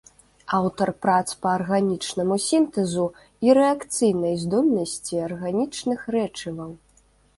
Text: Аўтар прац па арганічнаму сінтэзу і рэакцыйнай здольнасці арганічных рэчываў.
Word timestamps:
Аўтар 0.59 0.89
прац 1.05 1.27
па 1.45 1.51
арганічнаму 1.57 2.37
сінтэзу 2.45 3.05
і 3.49 3.55
рэакцыйнай 3.59 4.35
здольнасці 4.45 5.23
арганічных 5.27 5.99
рэчываў. 6.17 6.71